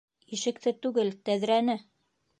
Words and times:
Ишекте 0.37 0.73
түгел, 0.85 1.13
тәҙрәне! 1.29 1.77